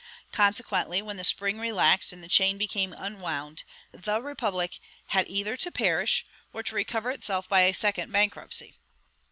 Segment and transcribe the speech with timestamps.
[0.31, 5.71] Consequently, when the spring relaxed and the chain became unwound, the republic had either to
[5.71, 8.73] perish, or to recover itself by a second bankruptcy.